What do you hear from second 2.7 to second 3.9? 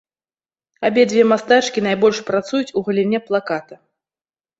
у галіне плаката.